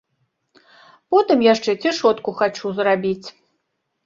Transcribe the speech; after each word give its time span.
Потым 1.15 1.43
яшчэ 1.53 1.71
цішотку 1.83 2.35
хачу 2.41 2.67
зрабіць. 2.81 3.27